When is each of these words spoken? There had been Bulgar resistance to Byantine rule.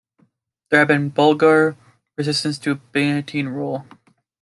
There 0.69 0.79
had 0.79 0.87
been 0.87 1.09
Bulgar 1.09 1.77
resistance 2.17 2.57
to 2.57 2.73
Byantine 2.91 3.49
rule. 3.49 3.85